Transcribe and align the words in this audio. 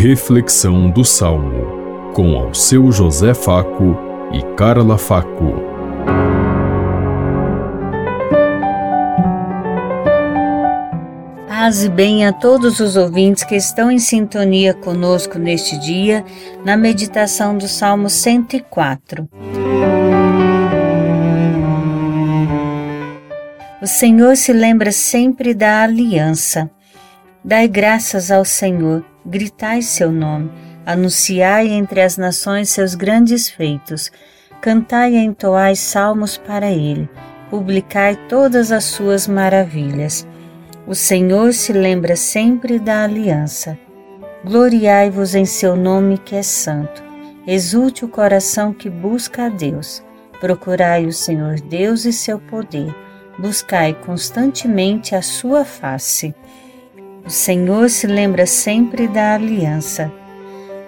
Reflexão 0.00 0.88
do 0.88 1.04
Salmo, 1.04 2.12
com 2.14 2.36
ao 2.36 2.54
seu 2.54 2.92
José 2.92 3.34
Faco 3.34 3.98
e 4.32 4.40
Carla 4.54 4.96
Faco. 4.96 5.54
Paz 11.48 11.82
e 11.82 11.88
bem 11.88 12.24
a 12.24 12.32
todos 12.32 12.78
os 12.78 12.94
ouvintes 12.94 13.42
que 13.42 13.56
estão 13.56 13.90
em 13.90 13.98
sintonia 13.98 14.72
conosco 14.72 15.36
neste 15.36 15.76
dia, 15.80 16.24
na 16.64 16.76
meditação 16.76 17.58
do 17.58 17.66
Salmo 17.66 18.08
104. 18.08 19.28
O 23.82 23.86
Senhor 23.88 24.36
se 24.36 24.52
lembra 24.52 24.92
sempre 24.92 25.52
da 25.52 25.82
aliança. 25.82 26.70
Dai 27.44 27.66
graças 27.66 28.30
ao 28.30 28.44
Senhor 28.44 29.04
gritai 29.24 29.82
seu 29.82 30.10
nome, 30.10 30.50
anunciai 30.84 31.68
entre 31.68 32.00
as 32.00 32.16
nações 32.16 32.70
seus 32.70 32.94
grandes 32.94 33.48
feitos, 33.48 34.10
cantai 34.60 35.14
e 35.14 35.18
entoai 35.18 35.76
salmos 35.76 36.36
para 36.36 36.70
ele, 36.70 37.08
publicai 37.50 38.16
todas 38.28 38.72
as 38.72 38.84
suas 38.84 39.26
maravilhas. 39.26 40.26
O 40.86 40.94
Senhor 40.94 41.52
se 41.52 41.72
lembra 41.72 42.16
sempre 42.16 42.78
da 42.78 43.04
aliança. 43.04 43.78
Gloriai-vos 44.44 45.34
em 45.34 45.44
seu 45.44 45.76
nome 45.76 46.16
que 46.16 46.34
é 46.34 46.42
santo. 46.42 47.02
Exulte 47.46 48.04
o 48.04 48.08
coração 48.08 48.72
que 48.72 48.88
busca 48.88 49.46
a 49.46 49.48
Deus. 49.48 50.02
Procurai 50.40 51.04
o 51.06 51.12
Senhor 51.12 51.60
Deus 51.60 52.04
e 52.04 52.12
seu 52.12 52.38
poder. 52.38 52.94
Buscai 53.38 53.92
constantemente 53.92 55.14
a 55.14 55.20
sua 55.20 55.64
face. 55.64 56.34
O 57.24 57.30
Senhor 57.30 57.90
se 57.90 58.06
lembra 58.06 58.46
sempre 58.46 59.06
da 59.06 59.34
aliança. 59.34 60.10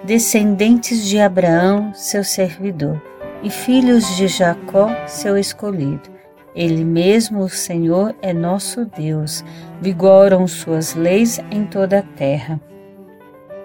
Descendentes 0.03 1.05
de 1.05 1.19
Abraão, 1.19 1.93
seu 1.93 2.23
servidor, 2.23 3.01
e 3.43 3.49
filhos 3.49 4.15
de 4.15 4.27
Jacó, 4.27 4.89
seu 5.05 5.37
escolhido. 5.37 6.09
Ele 6.55 6.83
mesmo, 6.83 7.41
o 7.41 7.49
Senhor, 7.49 8.15
é 8.21 8.33
nosso 8.33 8.85
Deus. 8.85 9.43
Vigoram 9.79 10.47
suas 10.47 10.95
leis 10.95 11.39
em 11.51 11.65
toda 11.65 11.99
a 11.99 12.03
terra. 12.03 12.59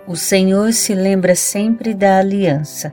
O 0.07 0.15
Senhor 0.15 0.73
se 0.73 0.95
lembra 0.95 1.35
sempre 1.35 1.95
da 1.95 2.19
aliança. 2.19 2.93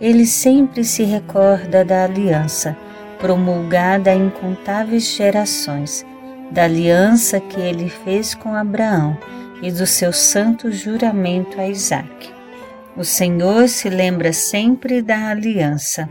Ele 0.00 0.26
sempre 0.26 0.84
se 0.84 1.04
recorda 1.04 1.84
da 1.84 2.04
aliança, 2.04 2.76
promulgada 3.18 4.10
a 4.10 4.14
incontáveis 4.14 5.04
gerações 5.04 6.04
da 6.50 6.64
aliança 6.64 7.40
que 7.40 7.60
ele 7.60 7.88
fez 7.88 8.34
com 8.34 8.54
Abraão 8.54 9.16
e 9.62 9.70
do 9.70 9.86
seu 9.86 10.12
santo 10.12 10.70
juramento 10.70 11.60
a 11.60 11.68
Isaac. 11.68 12.30
O 12.96 13.04
Senhor 13.04 13.68
se 13.68 13.88
lembra 13.88 14.32
sempre 14.32 15.02
da 15.02 15.30
aliança. 15.30 16.08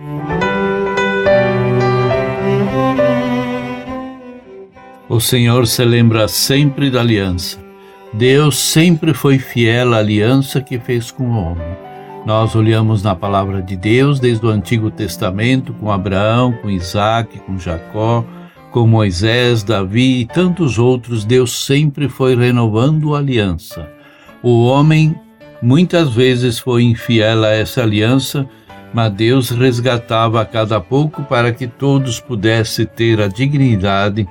O 5.08 5.20
Senhor 5.20 5.68
se 5.68 5.86
lembra 5.86 6.28
sempre 6.28 6.90
da 6.90 7.00
aliança. 7.00 7.58
Deus 8.12 8.58
sempre 8.58 9.14
foi 9.14 9.40
fiel 9.40 9.94
à 9.94 9.98
aliança 9.98 10.60
que 10.60 10.80
fez 10.80 11.10
com 11.10 11.24
o 11.24 11.38
homem. 11.38 11.78
Nós 12.26 12.56
olhamos 12.56 13.04
na 13.04 13.14
palavra 13.14 13.62
de 13.62 13.76
Deus 13.76 14.20
desde 14.20 14.46
o 14.46 14.50
Antigo 14.50 14.90
Testamento 14.90 15.74
com 15.74 15.92
Abraão, 15.92 16.54
com 16.54 16.70
Isaac, 16.70 17.40
com 17.40 17.58
Jacó, 17.58 18.26
com 18.74 18.88
Moisés, 18.88 19.62
Davi 19.62 20.22
e 20.22 20.26
tantos 20.26 20.80
outros, 20.80 21.24
Deus 21.24 21.64
sempre 21.64 22.10
foi 22.10 22.36
renovando 22.36 23.14
a 23.14 23.20
aliança. 23.20 23.88
O 24.42 24.66
homem 24.66 25.16
muitas 25.62 26.12
vezes 26.12 26.58
foi 26.58 26.82
infiel 26.82 27.44
a 27.44 27.50
essa 27.50 27.84
aliança, 27.84 28.50
mas 28.92 29.14
Deus 29.14 29.52
resgatava 29.52 30.42
a 30.42 30.46
cada 30.46 30.82
pouco 30.82 31.22
para 31.24 31.54
que 31.54 31.68
todos 31.68 32.20
pudessem 32.20 32.88
ter 32.88 33.22
a 33.22 33.28
dignidade 33.28 34.28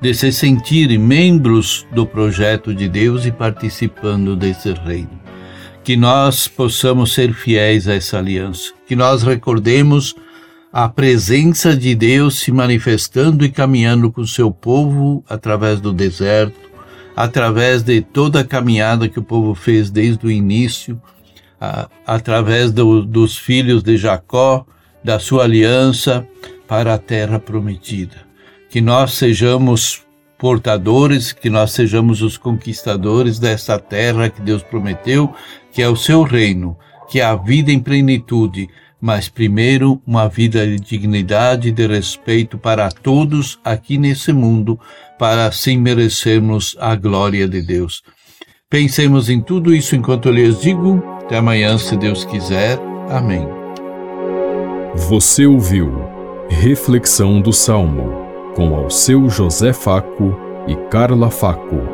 de 0.00 0.14
se 0.14 0.32
sentirem 0.32 0.98
membros 0.98 1.86
do 1.92 2.06
projeto 2.06 2.74
de 2.74 2.88
Deus 2.88 3.26
e 3.26 3.30
participando 3.30 4.34
desse 4.34 4.72
reino. 4.72 5.20
Que 5.84 5.94
nós 5.94 6.48
possamos 6.48 7.12
ser 7.12 7.34
fiéis 7.34 7.86
a 7.86 7.94
essa 7.94 8.16
aliança, 8.16 8.72
que 8.86 8.96
nós 8.96 9.22
recordemos 9.22 10.16
a 10.76 10.88
presença 10.88 11.76
de 11.76 11.94
Deus 11.94 12.40
se 12.40 12.50
manifestando 12.50 13.44
e 13.44 13.48
caminhando 13.48 14.10
com 14.10 14.22
o 14.22 14.26
seu 14.26 14.50
povo 14.50 15.22
através 15.28 15.80
do 15.80 15.92
deserto, 15.92 16.68
através 17.14 17.84
de 17.84 18.00
toda 18.00 18.40
a 18.40 18.44
caminhada 18.44 19.08
que 19.08 19.20
o 19.20 19.22
povo 19.22 19.54
fez 19.54 19.88
desde 19.88 20.26
o 20.26 20.30
início, 20.32 21.00
a, 21.60 21.88
através 22.04 22.72
do, 22.72 23.04
dos 23.04 23.38
filhos 23.38 23.84
de 23.84 23.96
Jacó, 23.96 24.66
da 25.04 25.20
sua 25.20 25.44
aliança 25.44 26.26
para 26.66 26.94
a 26.94 26.98
terra 26.98 27.38
prometida. 27.38 28.16
Que 28.68 28.80
nós 28.80 29.12
sejamos 29.12 30.02
portadores, 30.36 31.32
que 31.32 31.48
nós 31.48 31.70
sejamos 31.70 32.20
os 32.20 32.36
conquistadores 32.36 33.38
dessa 33.38 33.78
terra 33.78 34.28
que 34.28 34.42
Deus 34.42 34.64
prometeu, 34.64 35.32
que 35.70 35.80
é 35.80 35.88
o 35.88 35.94
seu 35.94 36.24
reino, 36.24 36.76
que 37.08 37.20
é 37.20 37.24
a 37.24 37.36
vida 37.36 37.70
em 37.70 37.78
plenitude, 37.78 38.68
mas 39.04 39.28
primeiro 39.28 40.00
uma 40.06 40.30
vida 40.30 40.66
de 40.66 40.80
dignidade 40.80 41.68
e 41.68 41.72
de 41.72 41.86
respeito 41.86 42.56
para 42.56 42.90
todos 42.90 43.58
aqui 43.62 43.98
nesse 43.98 44.32
mundo, 44.32 44.80
para 45.18 45.44
assim 45.44 45.76
merecermos 45.76 46.74
a 46.80 46.96
glória 46.96 47.46
de 47.46 47.60
Deus. 47.60 48.02
Pensemos 48.70 49.28
em 49.28 49.42
tudo 49.42 49.74
isso 49.74 49.94
enquanto 49.94 50.30
eu 50.30 50.32
lhes 50.32 50.58
digo. 50.58 51.04
Até 51.22 51.36
amanhã, 51.36 51.76
se 51.76 51.94
Deus 51.98 52.24
quiser. 52.24 52.78
Amém. 53.10 53.46
Você 54.94 55.44
ouviu 55.44 55.92
Reflexão 56.48 57.42
do 57.42 57.52
Salmo 57.52 58.10
com 58.56 58.74
ao 58.74 58.88
seu 58.88 59.28
José 59.28 59.74
Faco 59.74 60.34
e 60.66 60.74
Carla 60.88 61.30
Faco. 61.30 61.93